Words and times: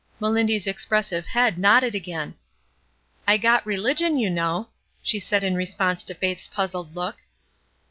Melindy's 0.19 0.65
expressive 0.65 1.27
head 1.27 1.59
nodded 1.59 1.93
again. 1.93 2.33
"I 3.27 3.37
got 3.37 3.63
reUgion, 3.65 4.19
you 4.19 4.31
know," 4.31 4.69
she 5.03 5.19
said 5.19 5.43
in 5.43 5.53
re 5.53 5.67
sponse 5.67 6.03
to 6.05 6.15
Faith's 6.15 6.47
puzzled 6.47 6.95
look. 6.95 7.17